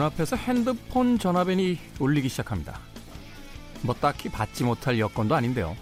눈앞에서 0.00 0.34
핸드폰 0.36 1.18
전화벨이 1.18 1.78
울리기 1.98 2.30
시작합니다. 2.30 2.80
뭐 3.82 3.94
딱히 3.94 4.30
받지 4.30 4.64
못할 4.64 4.98
여건도 4.98 5.34
아닌데요. 5.34 5.76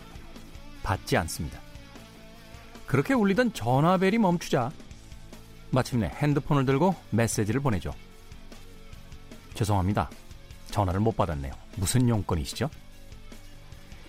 받지 0.82 1.16
않습니다. 1.18 1.60
그렇게 2.86 3.14
울리던 3.14 3.52
전화벨이 3.52 4.18
멈추자 4.18 4.72
마침내 5.70 6.10
핸드폰을 6.16 6.64
들고 6.64 6.96
메시지를 7.10 7.60
보내죠. 7.60 7.92
죄송합니다. 9.54 10.10
전화를 10.72 10.98
못 10.98 11.16
받았네요. 11.16 11.52
무슨 11.76 12.08
용건이시죠? 12.08 12.70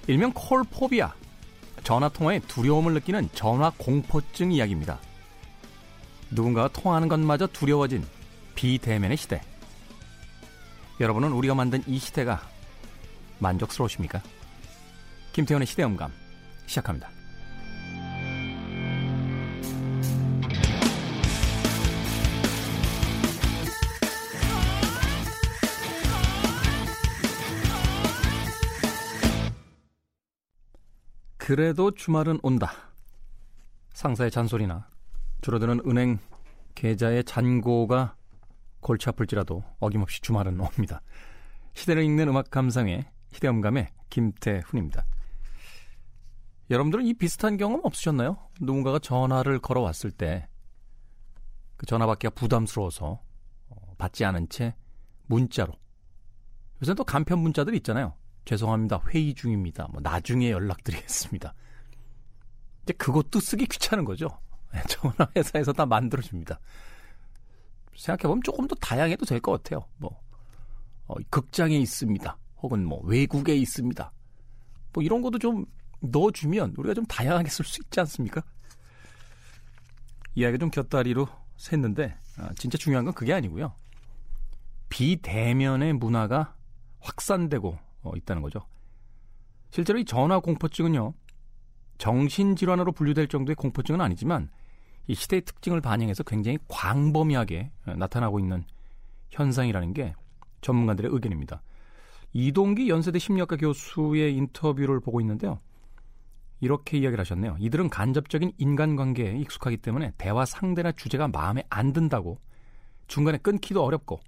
일명 0.07 0.31
콜포비아. 0.33 1.13
전화 1.83 2.09
통화에 2.09 2.39
두려움을 2.39 2.93
느끼는 2.93 3.29
전화 3.33 3.71
공포증 3.77 4.51
이야기입니다. 4.51 4.99
누군가가 6.31 6.67
통화하는 6.69 7.07
것마저 7.09 7.45
두려워진 7.45 8.03
비대면의 8.55 9.15
시대. 9.15 9.41
여러분은 10.99 11.31
우리가 11.31 11.55
만든 11.55 11.81
이 11.87 11.97
시대가 11.97 12.41
만족스러우십니까? 13.39 14.21
김태현의 15.31 15.65
시대음감 15.65 16.11
시작합니다. 16.65 17.09
그래도 31.37 31.91
주말은 31.91 32.39
온다. 32.43 32.73
상사의 33.93 34.29
잔소리나 34.29 34.87
줄어드는 35.41 35.81
은행 35.87 36.19
계좌의 36.75 37.23
잔고가 37.23 38.15
골치 38.81 39.09
아플지라도 39.09 39.63
어김없이 39.79 40.21
주말은 40.21 40.59
옵니다. 40.61 41.01
시대를 41.73 42.03
읽는 42.03 42.27
음악 42.29 42.49
감상의 42.49 43.05
희대음감의 43.31 43.89
김태훈입니다. 44.09 45.05
여러분들은 46.69 47.05
이 47.05 47.13
비슷한 47.13 47.57
경험 47.57 47.81
없으셨나요? 47.83 48.37
누군가가 48.59 48.99
전화를 48.99 49.59
걸어왔을 49.59 50.11
때 50.11 50.47
그 51.79 51.85
전화 51.85 52.05
받기가 52.05 52.33
부담스러워서 52.35 53.21
어, 53.69 53.95
받지 53.97 54.25
않은 54.25 54.49
채 54.49 54.75
문자로 55.27 55.71
요새는 56.81 56.95
또 56.97 57.05
간편 57.05 57.39
문자들 57.39 57.73
있잖아요. 57.75 58.15
죄송합니다. 58.43 59.01
회의 59.07 59.33
중입니다. 59.33 59.87
뭐 59.89 60.01
나중에 60.01 60.51
연락드리겠습니다. 60.51 61.53
이제 62.83 62.93
그것도 62.93 63.39
쓰기 63.39 63.65
귀찮은 63.65 64.03
거죠. 64.03 64.27
전화 64.89 65.31
회사에서 65.37 65.71
다 65.71 65.85
만들어줍니다. 65.85 66.59
생각해보면 67.99 68.41
조금 68.43 68.67
더 68.67 68.75
다양해도 68.75 69.25
될 69.25 69.39
것 69.41 69.51
같아요. 69.51 69.85
뭐, 69.97 70.21
어, 71.07 71.15
극장에 71.29 71.75
있습니다. 71.77 72.37
혹은 72.61 72.85
뭐, 72.85 73.01
외국에 73.03 73.55
있습니다. 73.55 74.11
뭐, 74.93 75.03
이런 75.03 75.21
것도 75.21 75.37
좀 75.39 75.65
넣어주면 76.01 76.75
우리가 76.77 76.93
좀 76.93 77.05
다양하게 77.05 77.49
쓸 77.49 77.65
수 77.65 77.81
있지 77.83 77.99
않습니까? 77.99 78.41
이야기 80.35 80.57
좀 80.57 80.69
곁다리로 80.69 81.27
샜는데, 81.57 82.15
아, 82.37 82.53
진짜 82.55 82.77
중요한 82.77 83.05
건 83.05 83.13
그게 83.13 83.33
아니고요. 83.33 83.73
비대면의 84.89 85.93
문화가 85.93 86.55
확산되고 86.99 87.77
어, 88.01 88.11
있다는 88.15 88.41
거죠. 88.41 88.65
실제로 89.71 89.99
이 89.99 90.05
전화 90.05 90.39
공포증은요, 90.39 91.13
정신질환으로 91.97 92.93
분류될 92.93 93.27
정도의 93.27 93.55
공포증은 93.55 93.99
아니지만, 94.01 94.49
이 95.07 95.15
시대의 95.15 95.41
특징을 95.41 95.81
반영해서 95.81 96.23
굉장히 96.23 96.57
광범위하게 96.67 97.71
나타나고 97.97 98.39
있는 98.39 98.63
현상이라는 99.31 99.93
게 99.93 100.13
전문가들의 100.61 101.11
의견입니다. 101.11 101.61
이동기 102.33 102.89
연세대 102.89 103.17
심리학과 103.17 103.57
교수의 103.57 104.35
인터뷰를 104.35 104.99
보고 104.99 105.19
있는데요. 105.21 105.59
이렇게 106.61 106.97
이야기를 106.97 107.19
하셨네요. 107.21 107.55
이들은 107.59 107.89
간접적인 107.89 108.51
인간관계에 108.57 109.37
익숙하기 109.37 109.77
때문에 109.77 110.13
대화 110.17 110.45
상대나 110.45 110.91
주제가 110.91 111.29
마음에 111.29 111.63
안 111.69 111.93
든다고 111.93 112.39
중간에 113.07 113.37
끊기도 113.37 113.83
어렵고 113.83 114.19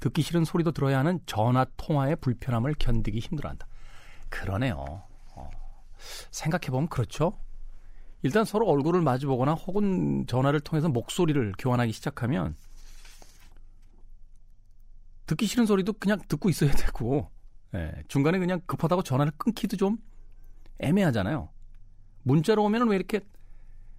듣기 0.00 0.22
싫은 0.22 0.44
소리도 0.44 0.72
들어야 0.72 0.98
하는 0.98 1.20
전화 1.26 1.66
통화의 1.76 2.16
불편함을 2.16 2.74
견디기 2.78 3.18
힘들어한다. 3.18 3.66
그러네요. 4.28 5.02
어, 5.34 5.50
생각해보면 6.30 6.88
그렇죠. 6.88 7.38
일단 8.22 8.44
서로 8.44 8.66
얼굴을 8.66 9.02
마주보거나 9.02 9.54
혹은 9.54 10.26
전화를 10.26 10.60
통해서 10.60 10.88
목소리를 10.88 11.52
교환하기 11.58 11.92
시작하면 11.92 12.54
듣기 15.26 15.46
싫은 15.46 15.66
소리도 15.66 15.94
그냥 15.94 16.18
듣고 16.28 16.48
있어야 16.48 16.72
되고 16.72 17.30
예, 17.74 17.92
중간에 18.08 18.38
그냥 18.38 18.60
급하다고 18.66 19.02
전화를 19.02 19.32
끊기도 19.36 19.76
좀 19.76 19.98
애매하잖아요. 20.78 21.48
문자로 22.22 22.64
오면은 22.64 22.88
왜 22.88 22.96
이렇게 22.96 23.20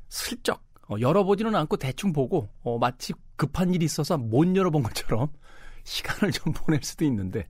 슬쩍 0.09 0.63
어, 0.89 0.95
열어보지는 0.99 1.55
않고 1.55 1.77
대충 1.77 2.13
보고 2.13 2.49
어, 2.61 2.77
마치 2.77 3.13
급한 3.35 3.73
일이 3.73 3.85
있어서 3.85 4.17
못 4.17 4.55
열어본 4.55 4.83
것처럼 4.83 5.29
시간을 5.83 6.31
좀 6.31 6.53
보낼 6.53 6.81
수도 6.83 7.03
있는데 7.05 7.47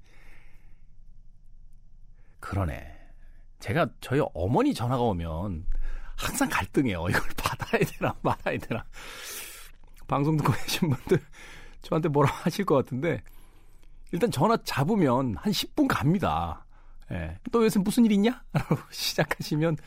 그러네. 2.39 2.91
제가 3.59 3.87
저희 4.01 4.21
어머니 4.33 4.73
전화가 4.73 5.01
오면 5.01 5.65
항상 6.23 6.49
갈등해요. 6.49 7.05
이걸 7.09 7.21
받아야 7.37 7.81
되나 7.83 8.15
말아야 8.21 8.57
되나. 8.57 8.83
방송 10.07 10.37
듣고 10.37 10.51
계신 10.53 10.89
분들 10.89 11.19
저한테 11.81 12.09
뭐라 12.09 12.29
하실 12.43 12.65
것 12.65 12.75
같은데 12.75 13.21
일단 14.11 14.29
전화 14.31 14.57
잡으면 14.63 15.35
한 15.37 15.51
10분 15.51 15.87
갑니다. 15.87 16.65
예. 17.11 17.39
또 17.51 17.63
요새 17.63 17.79
무슨 17.79 18.05
일 18.05 18.11
있냐? 18.13 18.43
라고 18.53 18.77
시작하시면 18.91 19.77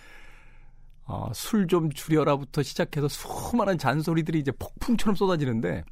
어, 1.05 1.31
술 1.33 1.67
좀 1.69 1.91
줄여라부터 1.91 2.63
시작해서 2.63 3.09
수많은 3.09 3.79
잔소리들이 3.79 4.41
이제 4.41 4.51
폭풍처럼 4.53 5.15
쏟아지는데 5.15 5.85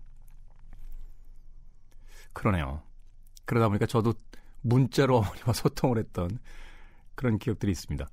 그러네요. 2.33 2.83
그러다 3.44 3.69
보니까 3.69 3.87
저도 3.87 4.15
문자로 4.62 5.19
어머니와 5.19 5.53
소통을 5.53 5.99
했던 5.99 6.38
그런 7.15 7.38
기억들이 7.38 7.71
있습니다. 7.72 8.09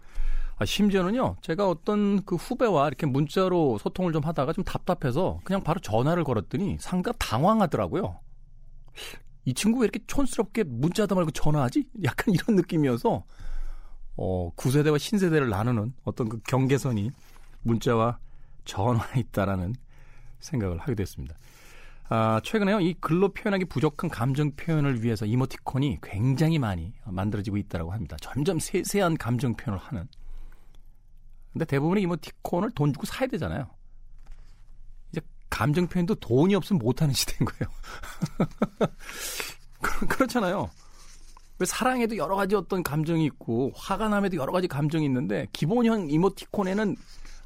아, 0.62 0.66
심지어는요, 0.66 1.38
제가 1.42 1.68
어떤 1.68 2.24
그 2.24 2.36
후배와 2.36 2.88
이렇게 2.88 3.08
문자로 3.08 3.80
소통을 3.80 4.14
좀 4.14 4.24
하다가 4.24 4.54
좀 4.54 4.64
답답해서 4.64 5.40
그냥 5.44 5.64
바로 5.64 5.80
전화를 5.80 6.24
걸었더니 6.24 6.78
상대가 6.80 7.18
당황하더라고요. 7.18 8.20
이 9.46 9.56
친구 9.56 9.80
왜 9.80 9.86
이렇게 9.86 10.02
촌스럽게 10.06 10.66
문자하다 10.66 11.16
말고 11.16 11.32
전화하지? 11.32 11.90
약간 12.04 12.36
이런 12.36 12.56
느낌이어서, 12.58 13.24
어, 14.18 14.52
구세대와 14.54 15.00
신세대를 15.00 15.50
나누는 15.50 15.96
어떤 16.04 16.30
그 16.30 16.40
경계선이 16.42 17.10
문자와 17.64 18.20
전화에 18.64 19.20
있다라는 19.20 19.74
생각을 20.42 20.78
하게 20.78 20.94
됐습니다. 20.94 21.38
아, 22.08 22.40
최근에요, 22.44 22.82
이 22.82 22.94
글로 23.00 23.30
표현하기 23.30 23.66
부족한 23.66 24.12
감정 24.12 24.52
표현을 24.52 25.02
위해서 25.02 25.26
이모티콘이 25.26 26.02
굉장히 26.04 26.60
많이 26.60 26.94
만들어지고 27.06 27.58
있다고 27.58 27.94
합니다. 27.94 28.16
점점 28.22 28.60
세세한 28.60 29.18
감정 29.18 29.56
표현을 29.56 29.80
하는. 29.80 30.08
근데 31.54 31.66
대부분의 31.66 32.04
이모티콘을 32.04 32.72
돈 32.72 32.94
주고 32.94 33.06
사야 33.06 33.28
되잖아요. 33.28 33.70
이제 35.12 35.22
감정 35.50 35.88
표현도 35.88 36.16
돈이 36.16 36.56
없으면 36.56 36.80
못하는 36.80 37.14
시대인 37.14 37.46
거예요. 37.46 37.72
그렇잖아요. 40.08 40.70
왜 41.60 41.66
사랑에도 41.66 42.18
여러 42.18 42.36
가지 42.36 42.56
어떤 42.56 42.82
감정이 42.82 43.26
있고 43.26 43.72
화가 43.76 44.10
남에도 44.10 44.38
여러 44.38 44.52
가지 44.52 44.68
감정이 44.68 45.06
있는데 45.06 45.48
기본형 45.54 46.10
이모티콘에는 46.10 46.96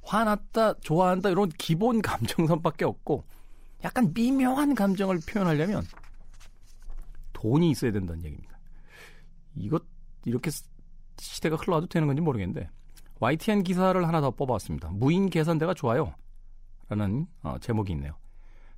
화났다, 0.04 0.76
좋아한다 0.80 1.30
이런 1.30 1.50
기본 1.58 2.02
감정선밖에 2.02 2.86
없고 2.86 3.26
약간 3.84 4.14
미묘한 4.14 4.76
감정을 4.76 5.20
표현하려면 5.28 5.84
돈이 7.34 7.72
있어야 7.72 7.92
된다는 7.92 8.24
얘기입니다. 8.24 8.58
이것 9.56 9.84
이렇게 10.26 10.52
시대가 11.18 11.56
흘러와도 11.56 11.88
되는 11.88 12.08
건지 12.08 12.22
모르겠는데 12.22 12.70
YTN 13.20 13.64
기사를 13.64 14.06
하나 14.08 14.22
더 14.22 14.32
뽑아왔습니다. 14.32 14.90
무인 14.92 15.30
계산대가 15.30 15.74
좋아요. 15.74 16.14
라는 16.90 17.26
어, 17.42 17.58
제목이 17.60 17.94
있네요. 17.94 18.14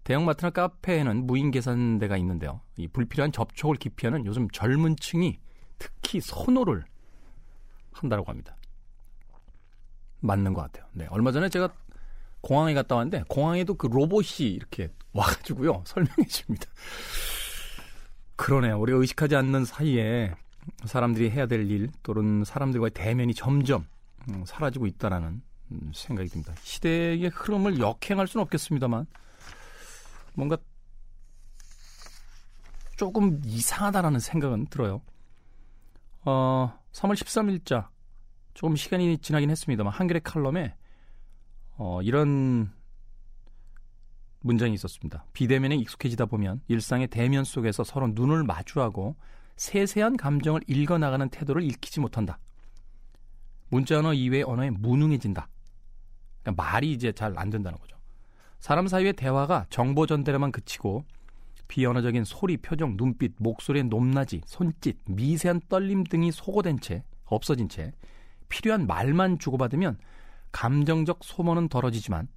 대형마트나 0.03 0.51
카페에는 0.51 1.25
무인 1.27 1.51
계산대가 1.51 2.15
있는데요. 2.17 2.61
이 2.77 2.87
불필요한 2.87 3.31
접촉을 3.31 3.75
기피하는 3.75 4.25
요즘 4.25 4.47
젊은 4.51 4.95
층이 4.95 5.39
특히 5.79 6.21
선호를 6.21 6.85
한다고 7.91 8.23
합니다. 8.29 8.55
맞는 10.21 10.53
것 10.53 10.61
같아요. 10.61 10.85
네. 10.93 11.07
얼마 11.09 11.31
전에 11.31 11.49
제가 11.49 11.69
공항에 12.41 12.73
갔다 12.73 12.95
왔는데 12.95 13.23
공항에도 13.27 13.73
그 13.73 13.87
로봇이 13.87 14.49
이렇게 14.49 14.91
와가지고요. 15.13 15.83
설명해 15.85 16.25
줍니다. 16.29 16.65
그러네요. 18.35 18.79
우리가 18.79 18.99
의식하지 18.99 19.35
않는 19.35 19.65
사이에 19.65 20.33
사람들이 20.85 21.31
해야 21.31 21.47
될 21.47 21.69
일 21.69 21.89
또는 22.03 22.43
사람들과의 22.45 22.91
대면이 22.91 23.33
점점 23.33 23.85
음, 24.29 24.43
사라지고 24.45 24.87
있다라는 24.87 25.41
음, 25.71 25.91
생각이 25.93 26.29
듭니다. 26.29 26.53
시대의 26.61 27.29
흐름을 27.29 27.79
역행할 27.79 28.27
수는 28.27 28.43
없겠습니다만 28.43 29.05
뭔가 30.33 30.57
조금 32.95 33.41
이상하다라는 33.43 34.19
생각은 34.19 34.67
들어요. 34.67 35.01
어, 36.25 36.77
3월 36.93 37.13
13일자 37.13 37.87
조금 38.53 38.75
시간이 38.75 39.19
지나긴 39.19 39.49
했습니다만 39.49 39.93
한겨레 39.93 40.21
칼럼에 40.23 40.75
어, 41.77 42.01
이런 42.01 42.71
문장이 44.41 44.73
있었습니다. 44.73 45.25
비대면에 45.33 45.75
익숙해지다 45.75 46.25
보면 46.25 46.61
일상의 46.67 47.07
대면 47.07 47.43
속에서 47.43 47.83
서로 47.83 48.07
눈을 48.07 48.43
마주하고 48.43 49.15
세세한 49.57 50.17
감정을 50.17 50.61
읽어나가는 50.67 51.27
태도를 51.29 51.63
읽히지 51.63 51.99
못한다. 51.99 52.39
문자 53.69 53.99
언어 53.99 54.13
이외의 54.13 54.43
언어에 54.43 54.69
무능해진다. 54.69 55.47
그러니까 56.41 56.63
말이 56.63 56.91
이제 56.91 57.11
잘 57.11 57.37
안 57.37 57.49
된다는 57.49 57.77
거죠. 57.77 57.97
사람 58.59 58.87
사이의 58.87 59.13
대화가 59.13 59.65
정보 59.69 60.05
전달에만 60.07 60.51
그치고 60.51 61.05
비언어적인 61.67 62.23
소리, 62.23 62.57
표정, 62.57 62.95
눈빛, 62.95 63.33
목소리의 63.37 63.85
높낮이, 63.85 64.41
손짓, 64.45 64.97
미세한 65.05 65.61
떨림 65.69 66.05
등이 66.05 66.31
소거된 66.31 66.79
채 66.79 67.03
없어진 67.25 67.67
채 67.67 67.91
필요한 68.49 68.87
말만 68.87 69.39
주고받으면 69.39 69.97
감정적 70.53 71.19
소모는 71.23 71.67
덜어지지만 71.67 72.29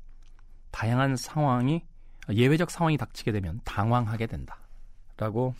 다양한 0.73 1.17
상황이 1.17 1.83
예외적 2.29 2.71
상황이 2.71 2.97
닥치게 2.97 3.33
되면 3.33 3.61
당황하게 3.65 4.27
된다. 4.27 4.59
라고 5.17 5.55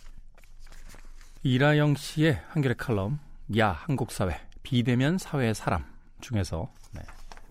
이라영 1.43 1.95
씨의 1.95 2.41
한겨레 2.49 2.75
칼럼 2.75 3.19
야 3.57 3.71
한국 3.71 4.11
사회 4.11 4.35
비대면 4.63 5.17
사회의 5.17 5.53
사람 5.55 5.85
중에서 6.21 6.71
네, 6.93 7.01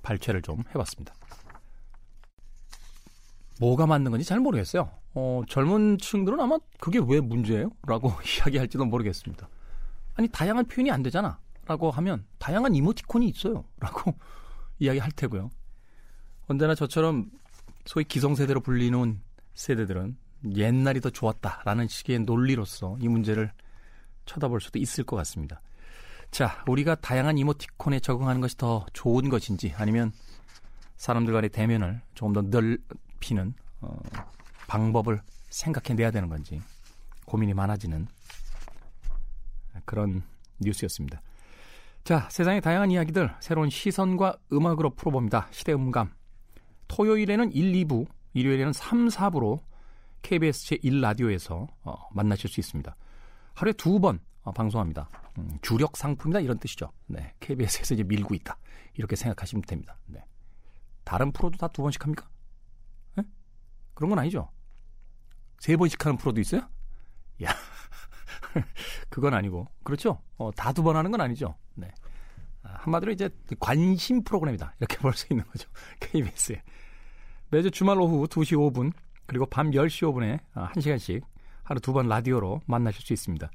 발췌를 0.02 0.42
좀 0.42 0.62
해봤습니다. 0.70 1.14
뭐가 3.60 3.86
맞는 3.86 4.10
건지 4.10 4.26
잘 4.26 4.40
모르겠어요. 4.40 4.90
어, 5.14 5.42
젊은 5.48 5.98
층들은 5.98 6.40
아마 6.40 6.58
그게 6.78 6.98
왜 7.06 7.20
문제예요? 7.20 7.70
라고 7.86 8.12
이야기할지도 8.24 8.84
모르겠습니다. 8.86 9.48
아니, 10.14 10.28
다양한 10.28 10.66
표현이 10.66 10.90
안 10.90 11.02
되잖아. 11.02 11.38
라고 11.66 11.90
하면 11.90 12.24
다양한 12.38 12.74
이모티콘이 12.74 13.28
있어요. 13.28 13.64
라고 13.78 14.14
이야기할 14.78 15.12
테고요. 15.12 15.50
언제나 16.48 16.74
저처럼 16.74 17.30
소위 17.84 18.04
기성세대로 18.04 18.60
불리는 18.60 19.20
세대들은 19.54 20.16
옛날이 20.56 21.00
더 21.00 21.10
좋았다라는 21.10 21.86
식의 21.86 22.20
논리로서 22.20 22.96
이 23.00 23.08
문제를 23.08 23.52
쳐다볼 24.24 24.60
수도 24.60 24.78
있을 24.78 25.04
것 25.04 25.16
같습니다. 25.16 25.60
자, 26.30 26.64
우리가 26.68 26.94
다양한 26.96 27.38
이모티콘에 27.38 28.00
적응하는 28.00 28.40
것이 28.40 28.56
더 28.56 28.86
좋은 28.92 29.28
것인지 29.28 29.74
아니면 29.76 30.12
사람들 30.96 31.32
간의 31.32 31.50
대면을 31.50 32.00
조금 32.14 32.32
더 32.32 32.42
넓히는 32.42 33.54
어, 33.80 33.98
방법을 34.68 35.20
생각해내야 35.48 36.10
되는 36.10 36.28
건지 36.28 36.60
고민이 37.24 37.54
많아지는 37.54 38.06
그런 39.84 40.22
뉴스였습니다. 40.60 41.20
자, 42.04 42.28
세상의 42.30 42.60
다양한 42.60 42.90
이야기들 42.90 43.34
새로운 43.40 43.70
시선과 43.70 44.36
음악으로 44.52 44.90
풀어봅니다. 44.90 45.48
시대 45.50 45.72
음감. 45.72 46.12
토요일에는 46.88 47.52
1, 47.52 47.72
2부, 47.84 48.06
일요일에는 48.34 48.72
3, 48.72 49.08
4부로 49.08 49.62
KBS 50.22 50.76
제1라디오에서 50.76 51.66
어, 51.84 52.08
만나실 52.12 52.50
수 52.50 52.60
있습니다. 52.60 52.94
하루에 53.54 53.72
두번 53.72 54.16
어, 54.16 54.29
방송합니다. 54.44 55.08
음, 55.38 55.58
주력 55.62 55.96
상품이다 55.96 56.40
이런 56.40 56.58
뜻이죠. 56.58 56.90
네, 57.06 57.34
KBS에서 57.40 57.94
이제 57.94 58.02
밀고 58.02 58.34
있다 58.34 58.56
이렇게 58.94 59.14
생각하시면 59.16 59.62
됩니다. 59.62 59.96
네. 60.06 60.24
다른 61.04 61.32
프로도 61.32 61.58
다 61.58 61.68
두 61.68 61.82
번씩 61.82 62.02
합니까? 62.02 62.28
네? 63.16 63.22
그런 63.94 64.10
건 64.10 64.18
아니죠. 64.18 64.48
세 65.58 65.76
번씩 65.76 66.04
하는 66.04 66.16
프로도 66.16 66.40
있어요? 66.40 66.62
야, 67.44 67.50
그건 69.10 69.34
아니고 69.34 69.66
그렇죠. 69.82 70.20
어, 70.36 70.50
다 70.52 70.72
두 70.72 70.82
번 70.82 70.96
하는 70.96 71.10
건 71.10 71.20
아니죠. 71.20 71.54
네. 71.74 71.90
아, 72.62 72.74
한마디로 72.80 73.12
이제 73.12 73.28
관심 73.58 74.22
프로그램이다 74.24 74.74
이렇게 74.80 74.96
볼 75.00 75.12
수 75.14 75.26
있는 75.30 75.44
거죠. 75.46 75.68
KBS에 76.00 76.62
매주 77.50 77.70
주말 77.70 78.00
오후 78.00 78.26
2시 78.26 78.56
5분 78.56 78.92
그리고 79.26 79.46
밤 79.46 79.70
10시 79.70 80.08
5분에 80.12 80.40
1시간씩 80.74 81.22
하루 81.62 81.80
두 81.80 81.92
번 81.92 82.08
라디오로 82.08 82.62
만나실 82.66 83.02
수 83.02 83.12
있습니다. 83.12 83.50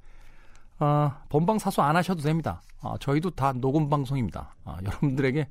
아, 0.78 1.24
본방 1.30 1.60
사수 1.60 1.82
안 1.82 1.96
하셔도 1.96 2.22
됩니다. 2.22 2.62
아, 2.82 2.96
저희도 3.00 3.32
다 3.32 3.54
녹음 3.54 3.90
방송입니다. 3.90 4.56
아, 4.64 4.78
여러분들에게 4.84 5.48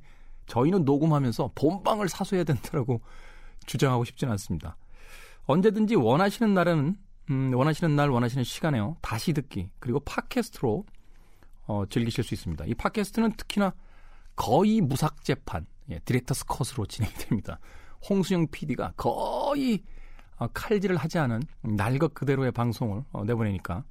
저희는 0.47 0.85
녹음하면서 0.85 1.51
본방을 1.55 2.09
사수해야 2.09 2.43
된다라고 2.43 3.01
주장하고 3.65 4.05
싶지는 4.05 4.31
않습니다. 4.33 4.77
언제든지 5.45 5.95
원하시는 5.95 6.53
날에는 6.53 6.97
음, 7.31 7.53
원하시는 7.53 7.95
날 7.95 8.09
원하시는 8.09 8.43
시간에요. 8.43 8.97
다시 9.01 9.33
듣기 9.33 9.69
그리고 9.79 9.99
팟캐스트로 10.01 10.85
어, 11.67 11.83
즐기실 11.89 12.23
수 12.23 12.35
있습니다. 12.35 12.65
이 12.65 12.75
팟캐스트는 12.75 13.33
특히나 13.33 13.73
거의 14.35 14.81
무삭 14.81 15.23
재판, 15.23 15.65
예, 15.89 15.99
director's 15.99 16.45
cut으로 16.45 16.85
진행이 16.85 17.13
됩니다. 17.15 17.59
홍수영 18.07 18.47
PD가 18.51 18.93
거의 18.95 19.83
어, 20.37 20.47
칼질을 20.47 20.97
하지 20.97 21.17
않은 21.17 21.41
날것 21.61 22.13
그대로의 22.13 22.51
방송을 22.51 23.03
어, 23.11 23.23
내보내니까 23.23 23.83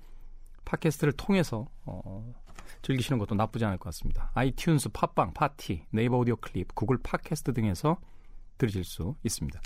팟캐스트를 0.64 1.12
통해서 1.14 1.68
어, 1.84 2.32
즐기시는 2.82 3.18
것도 3.18 3.34
나쁘지 3.34 3.64
않을 3.64 3.78
것 3.78 3.84
같습니다. 3.86 4.30
아이튠스, 4.34 4.92
팟빵, 4.92 5.32
팟티, 5.34 5.86
네이버 5.90 6.18
오디오 6.18 6.36
클립, 6.36 6.74
구글 6.74 6.98
팟캐스트 6.98 7.52
등에서 7.52 7.98
들으실 8.58 8.84
수 8.84 9.16
있습니다. 9.22 9.60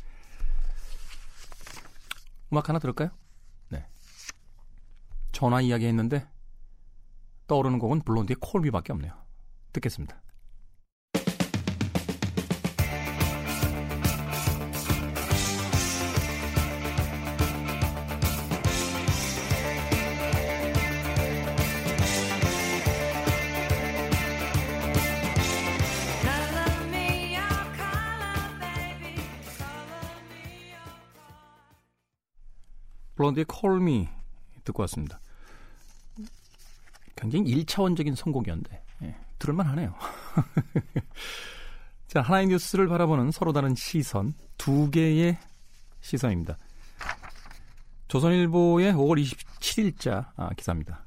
음악 2.53 2.69
하나 2.69 2.79
들을까요? 2.79 3.11
네. 3.69 3.87
전화 5.33 5.61
이야기 5.61 5.87
했는데 5.87 6.27
떠오르는 7.47 7.79
곡은 7.79 8.03
블론디의 8.03 8.37
콜비밖에 8.41 8.93
없네요. 8.93 9.13
듣겠습니다. 9.73 10.21
블론디의 33.19 33.47
Me 33.81 34.09
듣고 34.63 34.83
왔습니다. 34.85 35.21
굉장히 37.17 37.53
1차원적인 37.53 38.15
선곡이었는데 38.15 38.85
예, 39.03 39.17
들을만 39.41 39.67
하네요. 39.67 39.93
자, 42.07 42.23
하나의 42.23 42.47
뉴스를 42.47 42.87
바라보는 42.87 43.33
서로 43.33 43.53
다른 43.53 43.75
시선, 43.75 44.35
두 44.57 44.89
개의 44.91 45.37
시선입니다. 46.01 46.57
조선일보의 48.07 48.93
5월 48.93 49.21
27일자 49.21 50.31
아, 50.37 50.51
기사입니다. 50.57 51.05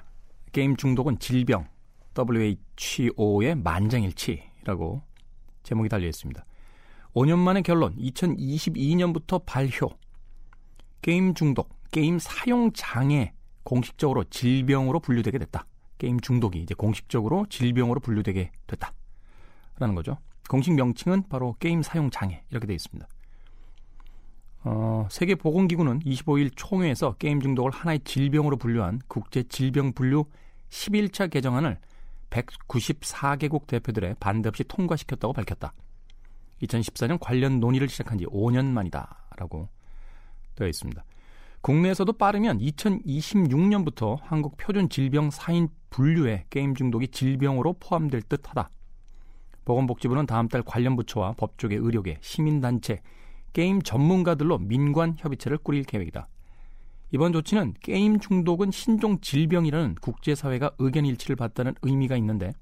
게임 0.51 0.75
중독은 0.75 1.17
질병, 1.19 1.65
WHO의 2.13 3.55
만장일치라고 3.55 5.01
제목이 5.63 5.87
달려 5.87 6.07
있습니다. 6.07 6.45
5년 7.13 7.37
만의 7.37 7.63
결론, 7.63 7.95
2022년부터 7.95 9.43
발효. 9.45 9.89
게임 11.01 11.33
중독, 11.33 11.80
게임 11.91 12.19
사용 12.19 12.71
장애 12.73 13.33
공식적으로 13.63 14.23
질병으로 14.23 14.99
분류되게 14.99 15.37
됐다. 15.37 15.65
게임 15.97 16.19
중독이 16.19 16.59
이제 16.61 16.73
공식적으로 16.73 17.45
질병으로 17.49 17.99
분류되게 17.99 18.51
됐다 18.65 18.93
라는 19.77 19.93
거죠. 19.93 20.17
공식 20.49 20.73
명칭은 20.73 21.29
바로 21.29 21.55
게임 21.59 21.83
사용 21.83 22.09
장애 22.09 22.43
이렇게 22.49 22.65
되어 22.65 22.75
있습니다. 22.75 23.07
어, 24.63 25.07
세계 25.09 25.35
보건기구는 25.35 25.99
25일 25.99 26.51
총회에서 26.55 27.13
게임 27.13 27.41
중독을 27.41 27.71
하나의 27.71 27.99
질병으로 28.03 28.57
분류한 28.57 29.01
국제 29.07 29.43
질병 29.43 29.93
분류 29.93 30.25
11차 30.69 31.29
개정안을 31.29 31.77
194개국 32.29 33.67
대표들의 33.67 34.15
반대 34.19 34.49
없이 34.49 34.63
통과시켰다고 34.63 35.33
밝혔다. 35.33 35.73
2014년 36.61 37.17
관련 37.19 37.59
논의를 37.59 37.89
시작한 37.89 38.17
지 38.17 38.25
5년 38.25 38.65
만이다라고 38.67 39.67
되어 40.55 40.67
있습니다. 40.67 41.03
국내에서도 41.61 42.11
빠르면 42.13 42.57
2026년부터 42.57 44.17
한국 44.23 44.57
표준 44.57 44.89
질병 44.89 45.29
사인 45.29 45.69
분류에 45.91 46.45
게임 46.49 46.73
중독이 46.73 47.09
질병으로 47.09 47.73
포함될 47.79 48.23
듯하다. 48.23 48.69
보건복지부는 49.65 50.25
다음 50.25 50.47
달 50.47 50.63
관련 50.63 50.95
부처와 50.95 51.33
법조계, 51.33 51.75
의료계, 51.75 52.17
시민단체, 52.21 53.01
게임 53.53 53.81
전문가들로 53.81 54.57
민관 54.57 55.15
협의체를 55.19 55.59
꾸릴 55.59 55.83
계획이다. 55.83 56.27
이번 57.11 57.33
조치는 57.33 57.75
게임 57.81 58.19
중독은 58.19 58.71
신종 58.71 59.19
질병이라는 59.19 59.95
국제사회가 60.01 60.71
의견 60.79 61.05
일치를 61.05 61.35
봤다는 61.35 61.75
의미가 61.83 62.15
있는데 62.17 62.53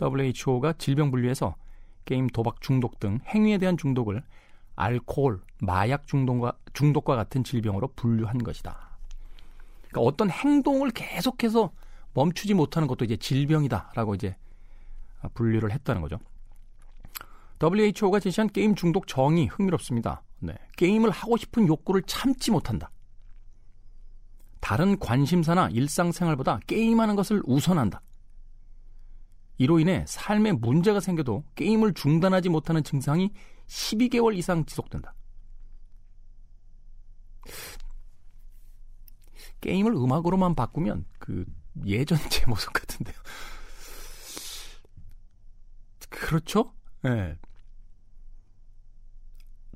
WHO가 0.00 0.74
질병 0.74 1.10
분류에서 1.10 1.56
게임 2.04 2.28
도박 2.28 2.60
중독 2.60 3.00
등 3.00 3.18
행위에 3.26 3.58
대한 3.58 3.76
중독을 3.76 4.22
알코올, 4.76 5.40
마약 5.60 6.06
중독과, 6.06 6.52
중독과 6.72 7.16
같은 7.16 7.44
질병으로 7.44 7.88
분류한 7.94 8.38
것이다. 8.38 8.92
그러니까 9.88 10.00
어떤 10.00 10.30
행동을 10.30 10.90
계속해서 10.90 11.70
멈추지 12.14 12.54
못하는 12.54 12.88
것도 12.88 13.04
이제 13.04 13.16
질병이다라고 13.16 14.14
이제 14.14 14.36
분류를 15.34 15.70
했다는 15.70 16.02
거죠. 16.02 16.18
WHO가 17.62 18.18
제시한 18.18 18.48
게임 18.48 18.74
중독 18.74 19.06
정의 19.06 19.46
흥미롭습니다. 19.46 20.22
네. 20.40 20.54
게임을 20.76 21.10
하고 21.10 21.36
싶은 21.36 21.68
욕구를 21.68 22.02
참지 22.02 22.50
못한다. 22.50 22.90
다른 24.60 24.98
관심사나 24.98 25.68
일상생활보다 25.68 26.60
게임하는 26.66 27.14
것을 27.14 27.42
우선한다. 27.44 28.00
이로 29.58 29.78
인해 29.78 30.04
삶에 30.08 30.52
문제가 30.52 30.98
생겨도 30.98 31.44
게임을 31.54 31.94
중단하지 31.94 32.48
못하는 32.48 32.82
증상이 32.82 33.30
12개월 33.72 34.36
이상 34.36 34.64
지속된다. 34.66 35.14
게임을 39.60 39.94
음악으로만 39.94 40.54
바꾸면 40.54 41.06
그 41.18 41.46
예전 41.86 42.18
제 42.28 42.44
모습 42.46 42.72
같은데요. 42.72 43.16
그렇죠? 46.10 46.74
예. 47.04 47.08
네. 47.08 47.38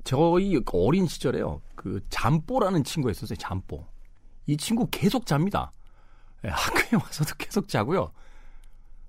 저희 0.03 0.61
어린 0.71 1.07
시절에요. 1.07 1.61
그 1.75 1.99
잠뽀라는 2.09 2.83
친구가 2.83 3.11
있었어요. 3.11 3.37
잠뽀. 3.37 3.85
이 4.45 4.55
친구 4.55 4.87
계속 4.89 5.25
잡니다. 5.25 5.71
네, 6.43 6.49
학교에 6.49 7.01
와서도 7.01 7.33
계속 7.37 7.67
자고요. 7.67 8.13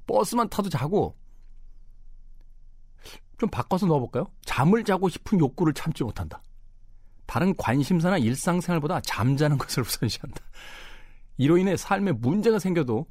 버스만 0.06 0.48
타도 0.48 0.68
자고. 0.70 1.16
좀 3.38 3.48
바꿔서 3.48 3.86
넣어볼까요? 3.86 4.26
잠을 4.44 4.84
자고 4.84 5.08
싶은 5.08 5.38
욕구를 5.40 5.72
참지 5.72 6.02
못한다. 6.02 6.42
다른 7.26 7.54
관심사나 7.56 8.18
일상생활보다 8.18 9.00
잠자는 9.02 9.56
것을 9.58 9.82
우선시한다. 9.82 10.40
이로 11.36 11.56
인해 11.56 11.76
삶에 11.76 12.12
문제가 12.12 12.58
생겨도 12.58 13.06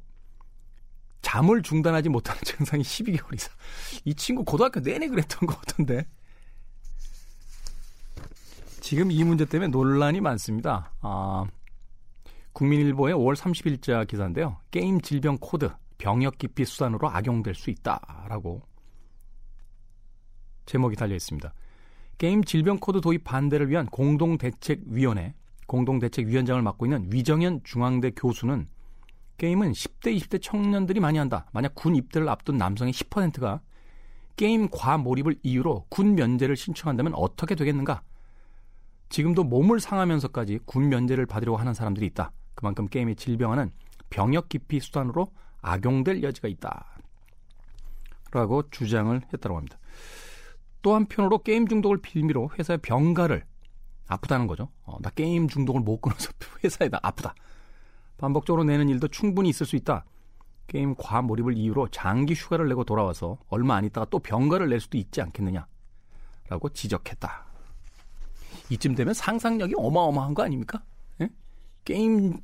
잠을 1.22 1.62
중단하지 1.62 2.10
못하는 2.10 2.40
증상이 2.44 2.82
12개월 2.82 3.34
이상. 3.34 3.52
이 4.04 4.14
친구 4.14 4.44
고등학교 4.44 4.80
내내 4.80 5.08
그랬던 5.08 5.46
것 5.46 5.58
같은데. 5.60 6.06
지금 8.80 9.10
이 9.10 9.24
문제 9.24 9.44
때문에 9.44 9.68
논란이 9.68 10.20
많습니다. 10.20 10.92
아, 11.00 11.44
국민일보의 12.52 13.14
5월 13.14 13.36
30일자 13.36 14.06
기사인데요. 14.06 14.58
게임 14.70 15.00
질병 15.00 15.38
코드 15.38 15.70
병역 15.98 16.38
기피 16.38 16.64
수단으로 16.64 17.08
악용될 17.10 17.54
수 17.54 17.70
있다라고 17.70 18.62
제목이 20.68 20.96
달려 20.96 21.16
있습니다. 21.16 21.52
게임 22.18 22.44
질병 22.44 22.78
코드 22.78 23.00
도입 23.00 23.24
반대를 23.24 23.70
위한 23.70 23.86
공동대책위원회 23.86 25.34
공동대책위원장을 25.66 26.60
맡고 26.62 26.86
있는 26.86 27.08
위정현 27.10 27.62
중앙대 27.64 28.10
교수는 28.10 28.66
게임은 29.38 29.72
10대, 29.72 30.16
20대 30.16 30.42
청년들이 30.42 31.00
많이 31.00 31.18
한다. 31.18 31.46
만약 31.52 31.74
군 31.74 31.94
입대를 31.96 32.28
앞둔 32.28 32.58
남성의 32.58 32.92
10%가 32.92 33.60
게임 34.36 34.68
과몰입을 34.70 35.36
이유로 35.42 35.86
군 35.88 36.14
면제를 36.14 36.56
신청한다면 36.56 37.14
어떻게 37.14 37.54
되겠는가? 37.54 38.02
지금도 39.08 39.44
몸을 39.44 39.80
상하면서까지 39.80 40.60
군 40.64 40.88
면제를 40.88 41.26
받으려고 41.26 41.56
하는 41.56 41.72
사람들이 41.72 42.06
있다. 42.06 42.32
그만큼 42.54 42.88
게임의 42.88 43.16
질병화는 43.16 43.70
병역 44.10 44.48
기피 44.48 44.80
수단으로 44.80 45.28
악용될 45.62 46.22
여지가 46.22 46.48
있다. 46.48 46.98
라고 48.32 48.68
주장을 48.70 49.18
했다고 49.32 49.56
합니다. 49.56 49.78
또 50.88 50.94
한편으로 50.94 51.42
게임 51.42 51.68
중독을 51.68 51.98
빌미로 51.98 52.48
회사의 52.58 52.78
병가를 52.78 53.44
아프다는 54.06 54.46
거죠. 54.46 54.70
어, 54.84 54.96
나 55.02 55.10
게임 55.10 55.46
중독을 55.46 55.82
못 55.82 56.00
끊어서 56.00 56.32
회사에다 56.64 56.98
아프다. 57.02 57.34
반복적으로 58.16 58.64
내는 58.64 58.88
일도 58.88 59.08
충분히 59.08 59.50
있을 59.50 59.66
수 59.66 59.76
있다. 59.76 60.06
게임 60.66 60.94
과몰입을 60.94 61.58
이유로 61.58 61.88
장기 61.88 62.32
휴가를 62.32 62.70
내고 62.70 62.84
돌아와서 62.84 63.36
얼마 63.50 63.76
안 63.76 63.84
있다가 63.84 64.06
또 64.08 64.18
병가를 64.18 64.70
낼 64.70 64.80
수도 64.80 64.96
있지 64.96 65.20
않겠느냐. 65.20 65.66
라고 66.48 66.70
지적했다. 66.70 67.44
이쯤 68.70 68.94
되면 68.94 69.12
상상력이 69.12 69.74
어마어마한 69.76 70.32
거 70.32 70.42
아닙니까? 70.42 70.82
예? 71.20 71.28
게임 71.84 72.38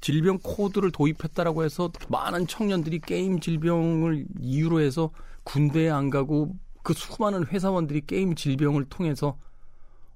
질병 0.00 0.40
코드를 0.42 0.90
도입했다라고 0.90 1.62
해서 1.62 1.92
많은 2.08 2.48
청년들이 2.48 2.98
게임 2.98 3.38
질병을 3.38 4.26
이유로 4.40 4.80
해서 4.80 5.12
군대에 5.44 5.88
안 5.88 6.10
가고 6.10 6.56
그 6.82 6.92
수많은 6.94 7.46
회사원들이 7.46 8.06
게임 8.06 8.34
질병을 8.34 8.86
통해서 8.86 9.38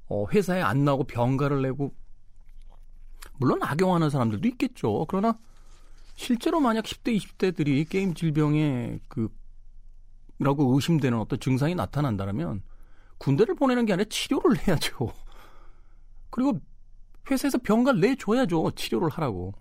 어, 0.09 0.27
회사에 0.31 0.63
안 0.63 0.85
나오고 0.85 1.05
병가를 1.05 1.63
내고 1.63 1.95
물론 3.39 3.63
악용하는 3.63 4.11
사람들도 4.11 4.47
있겠죠. 4.49 5.07
그러나 5.09 5.39
실제로 6.15 6.61
만약 6.61 6.85
10대, 6.85 7.17
20대들이 7.19 7.89
게임 7.89 8.15
질병에 8.15 8.99
그 9.09 9.29
라고 10.39 10.75
의심되는 10.75 11.19
어떤 11.19 11.41
증상이 11.41 11.75
나타난다면 11.75 12.63
군대를 13.19 13.55
보내는 13.55 13.87
게 13.87 13.95
아니라 13.95 14.07
치료를 14.11 14.59
해야죠. 14.67 15.11
그리고 16.31 16.61
회사에서 17.31 17.59
병가를 17.59 18.01
내줘야죠. 18.01 18.73
치료를 18.73 19.09
하라고. 19.11 19.55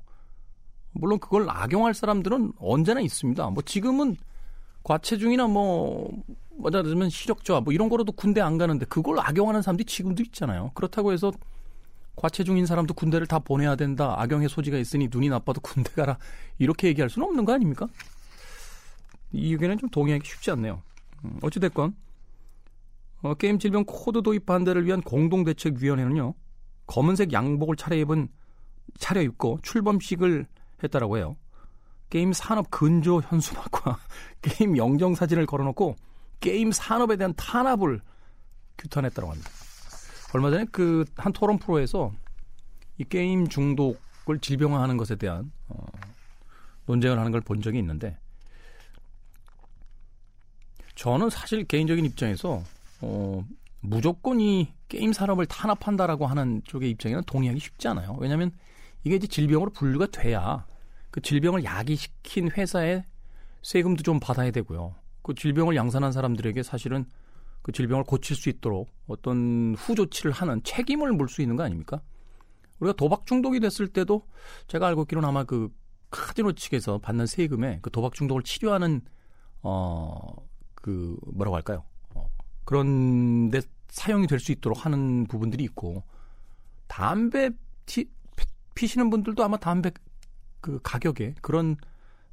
물론 0.91 1.19
그걸 1.19 1.49
악용할 1.49 1.93
사람들은 1.93 2.53
언제나 2.57 2.99
있습니다. 3.01 3.49
뭐 3.49 3.63
지금은 3.63 4.17
과체중이나 4.83 5.47
뭐 5.47 6.09
맞아 6.57 6.81
들면 6.81 7.09
시력저하 7.09 7.61
뭐 7.61 7.73
이런 7.73 7.89
거로도 7.89 8.11
군대 8.13 8.41
안 8.41 8.57
가는데 8.57 8.85
그걸 8.85 9.19
악용하는 9.19 9.61
사람들이 9.61 9.85
지금도 9.85 10.23
있잖아요. 10.23 10.71
그렇다고 10.73 11.11
해서 11.11 11.31
과체중인 12.15 12.65
사람도 12.65 12.93
군대를 12.93 13.27
다 13.27 13.39
보내야 13.39 13.75
된다. 13.75 14.15
악용의 14.17 14.49
소지가 14.49 14.77
있으니 14.77 15.09
눈이 15.11 15.29
나빠도 15.29 15.61
군대 15.61 15.91
가라. 15.91 16.17
이렇게 16.57 16.87
얘기할 16.87 17.09
수는 17.09 17.27
없는 17.27 17.45
거 17.45 17.53
아닙니까? 17.53 17.87
이 19.33 19.51
의견은 19.51 19.77
좀 19.77 19.89
동의하기 19.89 20.27
쉽지 20.27 20.51
않네요. 20.51 20.81
음, 21.25 21.39
어찌됐건 21.41 21.95
어, 23.23 23.33
게임 23.33 23.59
질병 23.59 23.83
코드 23.85 24.21
도입 24.21 24.45
반대를 24.45 24.85
위한 24.85 25.01
공동대책위원회는요. 25.01 26.33
검은색 26.87 27.33
양복을 27.33 27.75
차려 27.75 27.97
입은 27.97 28.29
차려 28.99 29.21
입고 29.21 29.59
출범식을 29.63 30.45
했다라고 30.83 31.17
해요. 31.17 31.35
게임 32.09 32.33
산업 32.33 32.69
근조 32.69 33.21
현수막과 33.21 33.97
게임 34.41 34.77
영정 34.77 35.15
사진을 35.15 35.47
걸어놓고 35.47 35.95
게임 36.39 36.71
산업에 36.71 37.15
대한 37.17 37.33
탄압을 37.35 38.01
규탄했다고 38.77 39.29
합니다. 39.31 39.49
얼마 40.33 40.49
전에 40.51 40.65
그 40.65 41.05
한 41.15 41.31
토론 41.33 41.57
프로에서 41.59 42.11
이 42.97 43.03
게임 43.05 43.47
중독을 43.47 44.39
질병화하는 44.41 44.97
것에 44.97 45.15
대한 45.15 45.51
어, 45.67 45.85
논쟁을 46.85 47.17
하는 47.19 47.31
걸 47.31 47.41
본 47.41 47.61
적이 47.61 47.79
있는데 47.79 48.17
저는 50.95 51.29
사실 51.29 51.65
개인적인 51.65 52.05
입장에서 52.05 52.63
어, 53.01 53.45
무조건 53.81 54.39
이 54.39 54.71
게임 54.87 55.13
산업을 55.13 55.45
탄압한다라고 55.45 56.25
하는 56.27 56.61
쪽의 56.65 56.89
입장에는 56.91 57.23
동의하기 57.25 57.59
쉽지 57.59 57.87
않아요. 57.89 58.15
왜냐하면 58.19 58.51
이게 59.03 59.15
이제 59.15 59.27
질병으로 59.27 59.71
분류가 59.71 60.07
돼야 60.07 60.65
그 61.11 61.21
질병을 61.21 61.63
야기시킨 61.63 62.51
회사에 62.51 63.03
세금도 63.61 64.03
좀 64.03 64.19
받아야 64.19 64.51
되고요. 64.51 64.95
그 65.25 65.33
질병을 65.33 65.75
양산한 65.75 66.11
사람들에게 66.11 66.61
사실은 66.63 67.05
그 67.63 67.71
질병을 67.71 68.03
고칠 68.03 68.35
수 68.35 68.49
있도록 68.49 68.89
어떤 69.07 69.73
후조치를 69.75 70.31
하는 70.31 70.61
책임을 70.63 71.13
물 71.13 71.27
수 71.27 71.41
있는 71.41 71.55
거 71.55 71.63
아닙니까? 71.63 72.01
우리가 72.79 72.95
도박 72.95 73.25
중독이 73.25 73.59
됐을 73.59 73.87
때도 73.87 74.27
제가 74.67 74.87
알고 74.87 75.03
있기로는 75.03 75.27
아마 75.27 75.43
그 75.43 75.69
카지노 76.11 76.53
측에서 76.53 76.99
받는 76.99 77.25
세금에 77.25 77.79
그 77.81 77.89
도박 77.89 78.13
중독을 78.13 78.43
치료하는 78.43 79.01
어 79.61 80.45
그 80.85 81.17
뭐라고 81.33 81.55
할까요? 81.55 81.83
어, 82.13 82.29
그런데 82.63 83.59
사용이 83.87 84.27
될 84.27 84.39
수 84.39 84.51
있도록 84.51 84.85
하는 84.85 85.25
부분들이 85.25 85.63
있고 85.63 86.03
담배 86.85 87.49
티, 87.87 88.07
피시는 88.75 89.09
분들도 89.09 89.43
아마 89.43 89.57
담배 89.57 89.89
그 90.61 90.79
가격에 90.83 91.33
그런 91.41 91.75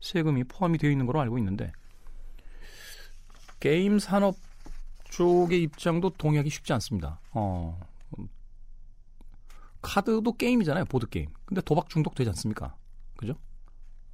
세금이 0.02 0.44
포함이 0.44 0.76
되어 0.76 0.90
있는 0.90 1.06
걸로 1.06 1.22
알고 1.22 1.38
있는데 1.38 1.72
게임 3.62 4.00
산업 4.00 4.34
쪽의 5.04 5.62
입장도 5.62 6.10
동의하기 6.18 6.50
쉽지 6.50 6.72
않습니다. 6.72 7.20
어, 7.30 7.80
카드도 9.80 10.32
게임이잖아요, 10.32 10.86
보드 10.86 11.08
게임. 11.08 11.28
근데 11.44 11.60
도박 11.60 11.88
중독 11.88 12.16
되지 12.16 12.28
않습니까? 12.30 12.74
그죠? 13.16 13.36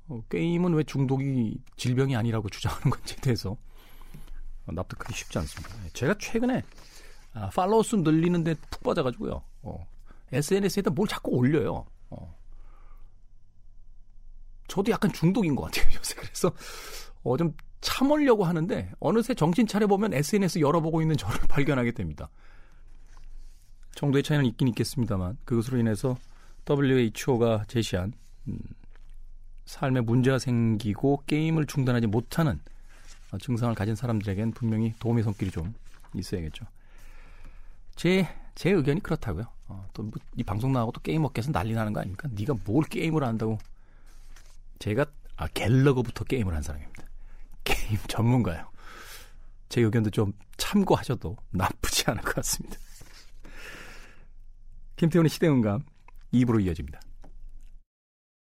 어, 0.09 0.21
게임은 0.29 0.75
왜 0.75 0.83
중독이 0.83 1.63
질병이 1.79 2.15
아니라고 2.15 2.51
주장하는 2.53 2.91
건지에 2.91 3.17
대해서 3.23 3.57
납득하기 4.67 5.15
쉽지 5.15 5.39
않습니다. 5.39 5.75
제가 5.95 6.15
최근에 6.19 6.63
아, 7.33 7.49
팔로워 7.49 7.83
수 7.83 7.97
늘리는데 7.97 8.53
푹 8.71 8.83
빠져가지고요. 8.83 9.43
어, 9.63 9.87
SNS에다 10.31 10.91
뭘 10.91 11.09
자꾸 11.09 11.31
올려요. 11.31 11.87
어. 12.11 12.37
저도 14.67 14.93
약간 14.93 15.11
중독인 15.11 15.57
것 15.57 15.63
같아요, 15.63 15.91
요새. 15.97 16.17
그래서 16.17 16.53
어, 17.23 17.39
좀 17.39 17.55
참으려고 17.81 18.45
하는데 18.45 18.91
어느새 19.01 19.35
정신 19.35 19.67
차려보면 19.67 20.15
SNS 20.15 20.61
열어보고 20.61 21.03
있는 21.03 21.17
저를 21.17 21.39
발견하게 21.49 21.93
됩니다. 21.93 22.29
정도의 23.95 24.23
차이는 24.23 24.47
있긴 24.47 24.69
있겠습니다만 24.69 25.37
그것으로 25.45 25.79
인해서 25.79 26.17
WHO가 26.69 27.65
제시한 27.67 28.13
음, 28.47 28.59
삶에 29.65 30.01
문제가 30.01 30.39
생기고 30.39 31.25
게임을 31.27 31.67
중단하지 31.67 32.07
못하는 32.07 32.61
어, 33.33 33.39
증상을 33.39 33.75
가진 33.75 33.95
사람들에겐 33.95 34.53
분명히 34.53 34.95
도움의 34.99 35.25
손길이 35.25 35.51
좀 35.51 35.75
있어야겠죠. 36.15 36.65
제, 37.97 38.29
제 38.55 38.71
의견이 38.71 39.03
그렇다고요. 39.03 39.47
어, 39.67 39.87
또이 39.93 40.07
뭐 40.07 40.19
방송 40.47 40.73
나가고 40.73 40.93
또 40.93 41.01
게임 41.01 41.25
업계에서 41.25 41.53
난리 41.53 41.75
나는 41.75 41.93
거 41.93 42.01
아닙니까? 42.01 42.29
네가 42.33 42.55
뭘 42.65 42.85
게임을 42.85 43.23
한다고. 43.23 43.59
제가 44.79 45.07
아, 45.37 45.47
갤러거부터 45.49 46.25
게임을 46.25 46.55
한 46.55 46.63
사람입니다. 46.63 47.08
게임 47.89 47.99
전문가요. 48.07 48.71
제 49.71 49.81
의견도 49.81 50.11
좀 50.11 50.33
참고하셔도 50.59 51.37
나쁘지 51.51 52.05
않을 52.09 52.23
것 52.23 52.35
같습니다. 52.37 52.77
김태훈의 54.97 55.31
시대응감 55.31 55.85
2부로 56.35 56.63
이어집니다. 56.63 57.01